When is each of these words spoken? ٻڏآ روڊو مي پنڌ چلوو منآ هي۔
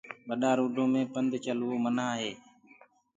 ٻڏآ 0.27 0.51
روڊو 0.59 0.83
مي 0.93 1.01
پنڌ 1.13 1.31
چلوو 1.45 1.75
منآ 1.83 2.07
هي۔ 2.19 2.31